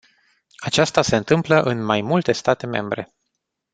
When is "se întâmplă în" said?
1.03-1.83